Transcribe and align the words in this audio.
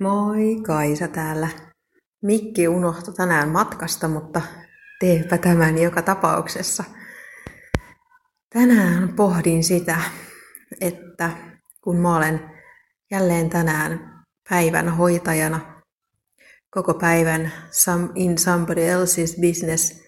Moi, 0.00 0.56
Kaisa 0.66 1.08
täällä. 1.08 1.48
Mikki 2.22 2.68
unohtui 2.68 3.14
tänään 3.14 3.48
matkasta, 3.48 4.08
mutta 4.08 4.42
teepä 5.00 5.38
tämän 5.38 5.78
joka 5.78 6.02
tapauksessa. 6.02 6.84
Tänään 8.52 9.08
pohdin 9.16 9.64
sitä, 9.64 10.00
että 10.80 11.30
kun 11.80 11.96
mä 11.96 12.16
olen 12.16 12.50
jälleen 13.10 13.50
tänään 13.50 14.24
päivän 14.48 14.88
hoitajana, 14.88 15.82
koko 16.70 16.94
päivän 16.94 17.52
in 18.14 18.38
somebody 18.38 18.80
else's 18.80 19.40
business, 19.40 20.02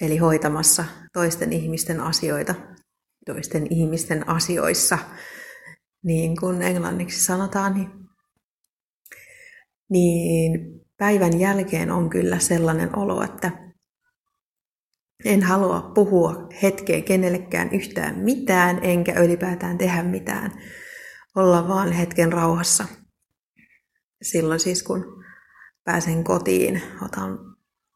eli 0.00 0.16
hoitamassa 0.16 0.84
toisten 1.12 1.52
ihmisten 1.52 2.00
asioita, 2.00 2.54
toisten 3.26 3.66
ihmisten 3.70 4.28
asioissa, 4.28 4.98
niin 6.02 6.36
kuin 6.36 6.62
englanniksi 6.62 7.24
sanotaan, 7.24 7.74
niin 7.74 7.97
niin 9.88 10.80
päivän 10.96 11.40
jälkeen 11.40 11.90
on 11.90 12.10
kyllä 12.10 12.38
sellainen 12.38 12.98
olo, 12.98 13.22
että 13.22 13.50
en 15.24 15.42
halua 15.42 15.90
puhua 15.94 16.48
hetkeen 16.62 17.04
kenellekään 17.04 17.72
yhtään 17.72 18.18
mitään, 18.18 18.78
enkä 18.82 19.20
ylipäätään 19.20 19.78
tehdä 19.78 20.02
mitään. 20.02 20.52
Olla 21.36 21.68
vaan 21.68 21.92
hetken 21.92 22.32
rauhassa. 22.32 22.84
Silloin 24.22 24.60
siis 24.60 24.82
kun 24.82 25.24
pääsen 25.84 26.24
kotiin, 26.24 26.82
otan 27.02 27.38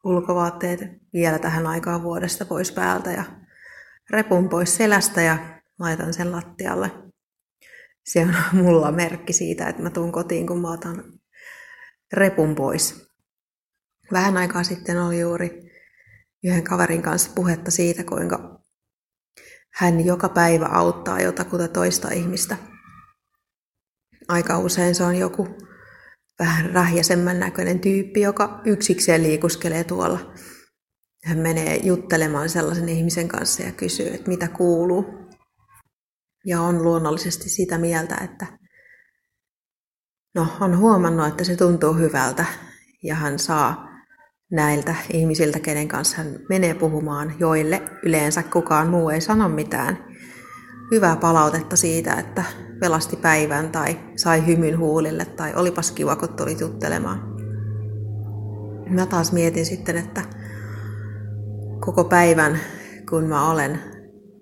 ulkovaatteet 0.04 0.80
vielä 1.12 1.38
tähän 1.38 1.66
aikaan 1.66 2.02
vuodesta 2.02 2.44
pois 2.44 2.72
päältä 2.72 3.10
ja 3.10 3.24
repun 4.10 4.48
pois 4.48 4.76
selästä 4.76 5.22
ja 5.22 5.38
laitan 5.78 6.14
sen 6.14 6.32
lattialle. 6.32 6.90
Se 8.04 8.20
on 8.20 8.34
mulla 8.64 8.92
merkki 8.92 9.32
siitä, 9.32 9.68
että 9.68 9.82
mä 9.82 9.90
tuun 9.90 10.12
kotiin, 10.12 10.46
kun 10.46 10.60
mä 10.60 10.72
otan 10.72 11.04
repun 12.12 12.54
pois. 12.54 13.06
Vähän 14.12 14.36
aikaa 14.36 14.64
sitten 14.64 15.02
oli 15.02 15.20
juuri 15.20 15.70
yhden 16.44 16.64
kaverin 16.64 17.02
kanssa 17.02 17.30
puhetta 17.34 17.70
siitä, 17.70 18.04
kuinka 18.04 18.60
hän 19.74 20.06
joka 20.06 20.28
päivä 20.28 20.66
auttaa 20.66 21.20
jotakuta 21.20 21.68
toista 21.68 22.10
ihmistä. 22.10 22.56
Aika 24.28 24.58
usein 24.58 24.94
se 24.94 25.04
on 25.04 25.16
joku 25.16 25.48
vähän 26.38 26.70
rähjäsemmän 26.70 27.40
näköinen 27.40 27.80
tyyppi, 27.80 28.20
joka 28.20 28.60
yksikseen 28.64 29.22
liikuskelee 29.22 29.84
tuolla. 29.84 30.32
Hän 31.24 31.38
menee 31.38 31.76
juttelemaan 31.76 32.48
sellaisen 32.48 32.88
ihmisen 32.88 33.28
kanssa 33.28 33.62
ja 33.62 33.72
kysyy, 33.72 34.08
että 34.14 34.28
mitä 34.28 34.48
kuuluu. 34.48 35.04
Ja 36.46 36.60
on 36.60 36.82
luonnollisesti 36.82 37.48
sitä 37.48 37.78
mieltä, 37.78 38.16
että 38.24 38.46
no, 40.34 40.46
on 40.60 40.78
huomannut, 40.78 41.26
että 41.26 41.44
se 41.44 41.56
tuntuu 41.56 41.94
hyvältä 41.94 42.44
ja 43.02 43.14
hän 43.14 43.38
saa 43.38 43.88
näiltä 44.50 44.94
ihmisiltä, 45.12 45.60
kenen 45.60 45.88
kanssa 45.88 46.16
hän 46.16 46.38
menee 46.48 46.74
puhumaan, 46.74 47.34
joille 47.38 47.82
yleensä 48.02 48.42
kukaan 48.42 48.88
muu 48.88 49.10
ei 49.10 49.20
sano 49.20 49.48
mitään, 49.48 49.98
hyvää 50.90 51.16
palautetta 51.16 51.76
siitä, 51.76 52.14
että 52.14 52.44
pelasti 52.80 53.16
päivän 53.16 53.70
tai 53.70 53.98
sai 54.16 54.46
hymyn 54.46 54.78
huulille 54.78 55.24
tai 55.24 55.54
olipas 55.54 55.92
kiva, 55.92 56.16
kun 56.16 56.28
tuli 56.28 56.56
juttelemaan. 56.60 57.32
Mä 58.90 59.06
taas 59.06 59.32
mietin 59.32 59.66
sitten, 59.66 59.96
että 59.96 60.22
koko 61.80 62.04
päivän, 62.04 62.60
kun 63.10 63.24
mä 63.24 63.50
olen 63.50 63.78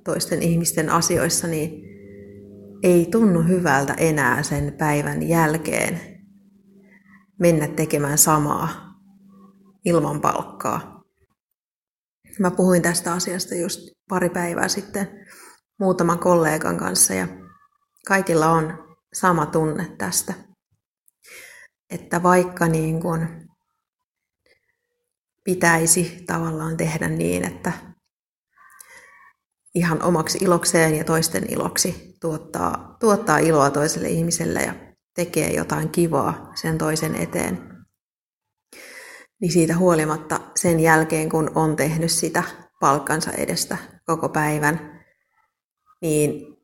toisten 0.05 0.43
ihmisten 0.43 0.91
asioissa, 0.91 1.47
niin 1.47 1.90
ei 2.83 3.07
tunnu 3.11 3.43
hyvältä 3.43 3.95
enää 3.95 4.43
sen 4.43 4.73
päivän 4.79 5.29
jälkeen 5.29 6.01
mennä 7.39 7.69
tekemään 7.69 8.19
samaa 8.19 8.69
ilman 9.85 10.21
palkkaa. 10.21 11.03
Mä 12.39 12.51
puhuin 12.51 12.83
tästä 12.83 13.13
asiasta 13.13 13.55
just 13.55 13.81
pari 14.09 14.31
päivää 14.31 14.69
sitten 14.69 15.27
muutaman 15.81 16.19
kollegan 16.19 16.77
kanssa 16.77 17.15
ja 17.15 17.29
kaikilla 18.07 18.51
on 18.51 18.97
sama 19.13 19.47
tunne 19.47 19.95
tästä. 19.99 20.35
Että 21.91 22.23
vaikka 22.23 22.67
niin 22.67 23.01
kun 23.01 23.27
pitäisi 25.45 26.25
tavallaan 26.27 26.77
tehdä 26.77 27.09
niin, 27.09 27.45
että 27.45 27.73
ihan 29.75 30.03
omaksi 30.03 30.39
ilokseen 30.41 30.95
ja 30.95 31.05
toisten 31.05 31.53
iloksi 31.53 32.17
tuottaa, 32.21 32.97
tuottaa 33.01 33.39
iloa 33.39 33.71
toiselle 33.71 34.09
ihmiselle 34.09 34.63
ja 34.63 34.75
tekee 35.15 35.53
jotain 35.53 35.89
kivaa 35.89 36.53
sen 36.55 36.79
toisen 36.79 37.15
eteen. 37.15 37.71
Niin 39.41 39.53
siitä 39.53 39.77
huolimatta 39.77 40.41
sen 40.57 40.81
jälkeen, 40.81 41.29
kun 41.29 41.51
on 41.55 41.77
tehnyt 41.77 42.11
sitä 42.11 42.43
palkkansa 42.81 43.31
edestä 43.33 43.79
koko 44.07 44.29
päivän, 44.29 45.05
niin 46.03 46.57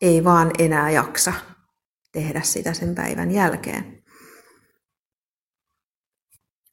ei 0.00 0.24
vaan 0.24 0.50
enää 0.58 0.90
jaksa 0.90 1.32
tehdä 2.12 2.40
sitä 2.40 2.72
sen 2.72 2.94
päivän 2.94 3.30
jälkeen. 3.30 4.02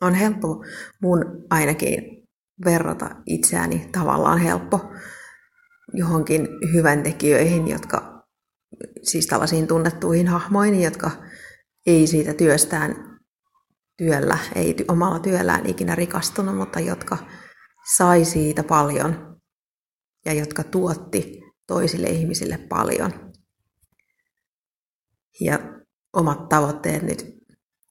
On 0.01 0.13
helppo 0.13 0.63
mun 1.01 1.45
ainakin 1.49 2.27
verrata 2.65 3.09
itseäni 3.25 3.89
tavallaan 3.91 4.39
helppo 4.39 4.79
johonkin 5.93 6.47
hyväntekijöihin, 6.73 7.67
jotka 7.67 8.23
siis 9.03 9.27
tällaisiin 9.27 9.67
tunnettuihin 9.67 10.27
hahmoihin, 10.27 10.81
jotka 10.81 11.11
ei 11.85 12.07
siitä 12.07 12.33
työstään 12.33 13.19
työllä, 13.97 14.37
ei 14.55 14.75
omalla 14.87 15.19
työllään 15.19 15.65
ikinä 15.65 15.95
rikastunut, 15.95 16.57
mutta 16.57 16.79
jotka 16.79 17.17
sai 17.97 18.25
siitä 18.25 18.63
paljon 18.63 19.39
ja 20.25 20.33
jotka 20.33 20.63
tuotti 20.63 21.41
toisille 21.67 22.07
ihmisille 22.07 22.57
paljon. 22.57 23.33
Ja 25.39 25.59
omat 26.13 26.49
tavoitteet 26.49 27.03
nyt 27.03 27.33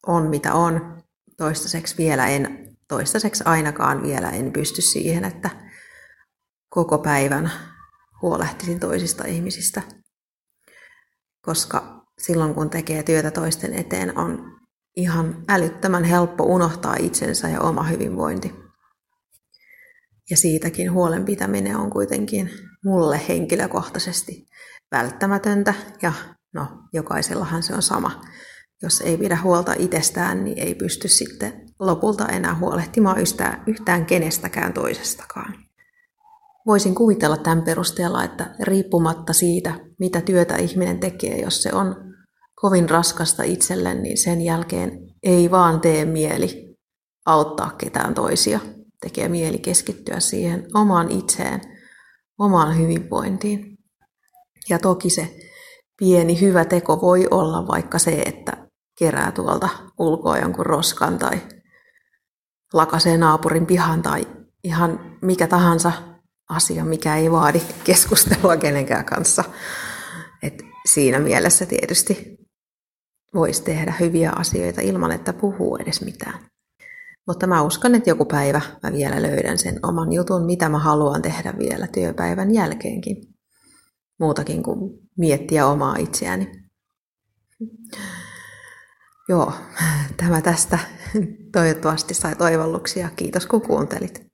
on 0.07 0.31
mitä 0.31 0.55
on. 0.55 1.03
Toistaiseksi 1.37 1.97
vielä 1.99 2.27
en, 2.27 2.77
toistaiseksi 2.89 3.45
ainakaan 3.47 4.03
vielä 4.03 4.31
en 4.31 4.53
pysty 4.53 4.83
siihen, 4.83 5.25
että 5.25 5.51
koko 6.69 6.99
päivän 6.99 7.53
huolehtisin 8.23 8.81
toisista 8.81 9.25
ihmisistä. 9.25 9.83
Koska 11.41 12.07
silloin 12.19 12.55
kun 12.55 12.71
tekee 12.71 13.03
työtä 13.03 13.31
toisten 13.31 13.75
eteen 13.75 14.19
on 14.19 14.61
ihan 14.97 15.45
älyttömän 15.49 16.05
helppo 16.05 16.45
unohtaa 16.45 16.97
itsensä 16.99 17.49
ja 17.49 17.61
oma 17.61 17.83
hyvinvointi. 17.83 18.55
Ja 20.31 20.37
siitäkin 20.37 20.93
huolen 20.93 21.25
pitäminen 21.25 21.77
on 21.77 21.91
kuitenkin 21.91 22.51
mulle 22.85 23.21
henkilökohtaisesti 23.29 24.47
välttämätöntä 24.91 25.75
ja 26.03 26.13
no 26.53 26.67
jokaisellahan 26.93 27.63
se 27.63 27.75
on 27.75 27.83
sama. 27.83 28.21
Jos 28.83 29.01
ei 29.01 29.17
pidä 29.17 29.39
huolta 29.43 29.75
itsestään, 29.79 30.45
niin 30.45 30.59
ei 30.59 30.75
pysty 30.75 31.09
sitten 31.09 31.67
lopulta 31.79 32.27
enää 32.29 32.55
huolehtimaan 32.55 33.21
yhtään, 33.21 33.63
yhtään 33.67 34.07
kenestäkään 34.07 34.73
toisestakaan. 34.73 35.55
Voisin 36.67 36.95
kuvitella 36.95 37.37
tämän 37.37 37.63
perusteella, 37.63 38.25
että 38.25 38.55
riippumatta 38.61 39.33
siitä, 39.33 39.75
mitä 39.99 40.21
työtä 40.21 40.57
ihminen 40.57 41.01
tekee, 41.01 41.41
jos 41.41 41.63
se 41.63 41.71
on 41.73 41.97
kovin 42.61 42.91
raskasta 42.91 43.43
itselle, 43.43 43.95
niin 43.95 44.19
sen 44.19 44.41
jälkeen 44.41 44.99
ei 45.23 45.51
vaan 45.51 45.81
tee 45.81 46.05
mieli 46.05 46.77
auttaa 47.27 47.71
ketään 47.71 48.15
toisia. 48.15 48.61
Tekee 49.01 49.29
mieli 49.29 49.59
keskittyä 49.59 50.21
siihen 50.21 50.67
omaan 50.75 51.11
itseen, 51.11 51.61
omaan 52.39 52.79
hyvinvointiin. 52.79 53.79
Ja 54.69 54.79
toki 54.79 55.11
se 55.11 55.37
pieni 55.99 56.41
hyvä 56.41 56.65
teko 56.65 57.01
voi 57.01 57.27
olla 57.31 57.67
vaikka 57.69 57.99
se, 57.99 58.23
että 58.27 58.67
kerää 58.99 59.33
tuolta 59.33 59.69
ulkoa 59.99 60.39
jonkun 60.39 60.67
roskan 60.67 61.19
tai 61.19 61.41
lakasee 62.73 63.19
naapurin 63.19 63.67
pihan 63.67 64.03
tai 64.03 64.27
ihan 64.65 65.19
mikä 65.23 65.47
tahansa 65.47 65.93
asia, 66.53 66.85
mikä 66.85 67.17
ei 67.17 67.31
vaadi 67.31 67.63
keskustelua 67.85 68.57
kenenkään 68.57 69.05
kanssa. 69.05 69.45
Et 70.43 70.63
siinä 70.87 71.19
mielessä 71.19 71.67
tietysti 71.67 72.39
voisi 73.35 73.63
tehdä 73.63 73.95
hyviä 74.01 74.33
asioita 74.37 74.81
ilman, 74.81 75.13
että 75.13 75.33
puhuu 75.33 75.77
edes 75.77 76.01
mitään. 76.01 76.39
Mutta 77.27 77.47
mä 77.47 77.63
uskon, 77.63 77.95
että 77.95 78.11
joku 78.11 78.25
päivä 78.25 78.61
mä 78.83 78.93
vielä 78.93 79.23
löydän 79.23 79.59
sen 79.59 79.79
oman 79.83 80.13
jutun, 80.13 80.47
mitä 80.47 80.69
mä 80.69 80.79
haluan 80.79 81.23
tehdä 81.23 81.55
vielä 81.59 81.87
työpäivän 81.87 82.55
jälkeenkin. 82.55 83.17
Muutakin 84.21 84.63
kuin 84.63 84.99
miettiä 85.19 85.67
omaa 85.67 85.97
itseäni. 85.97 86.53
Joo, 89.29 89.53
tämä 90.17 90.43
tästä 90.43 90.79
toivottavasti 91.53 92.15
sai 92.15 92.37
toivalluksia. 92.37 93.11
Kiitos 93.17 93.47
kun 93.47 93.63
kuuntelit. 93.63 94.32